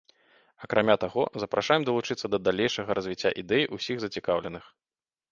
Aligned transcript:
Акрамя 0.67 0.93
таго, 1.01 1.25
запрашаем 1.41 1.81
далучыцца 1.89 2.25
да 2.35 2.39
далейшага 2.47 2.95
развіцця 2.99 3.31
ідэі 3.43 3.69
ўсіх 3.75 3.97
зацікаўленых. 4.05 4.65